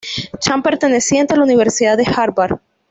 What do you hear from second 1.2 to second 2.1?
a la Universidad de